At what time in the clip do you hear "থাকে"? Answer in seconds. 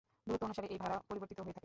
1.55-1.59